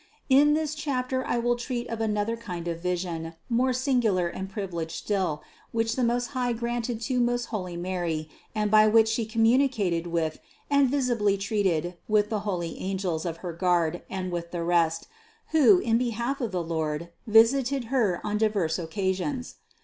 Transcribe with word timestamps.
648. 0.31 0.41
In 0.47 0.53
this 0.55 0.73
chapter 0.73 1.23
I 1.27 1.37
will 1.37 1.55
treat 1.55 1.87
of 1.87 2.01
another 2.01 2.35
kind 2.35 2.67
of 2.67 2.81
vision, 2.81 3.35
more 3.49 3.71
singular 3.71 4.27
and 4.29 4.49
privileged 4.49 4.95
still, 5.03 5.43
which 5.71 5.95
the 5.95 6.03
Most 6.03 6.29
High 6.33 6.53
granted 6.53 6.99
to 7.01 7.19
most 7.19 7.45
holy 7.53 7.77
Mary 7.77 8.27
and 8.55 8.71
by 8.71 8.87
which 8.87 9.07
She 9.07 9.27
com 9.27 9.43
municated 9.43 10.07
with 10.07 10.39
and 10.71 10.89
visibly 10.89 11.37
treated 11.37 11.97
with 12.07 12.31
the 12.31 12.39
holy 12.39 12.79
angels 12.79 13.27
of 13.27 13.37
her 13.45 13.53
guard 13.53 14.01
and 14.09 14.31
with 14.31 14.49
the 14.49 14.63
rest, 14.63 15.07
who, 15.51 15.77
in 15.77 15.99
behalf 15.99 16.41
of 16.41 16.51
the 16.51 16.63
Lord, 16.63 17.09
visited 17.27 17.91
Her 17.93 18.21
on 18.23 18.39
diverse 18.39 18.79
occasions. 18.79 19.57